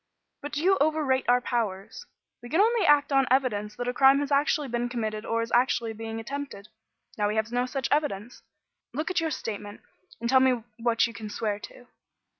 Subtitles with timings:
[0.41, 2.07] But you overrate our powers.
[2.41, 5.51] We can only act on evidence that a crime has actually been committed or is
[5.51, 6.69] actually being attempted.
[7.19, 8.41] Now we have no such evidence.
[8.95, 9.81] Look at your statement,
[10.19, 11.85] and tell me what you can swear to."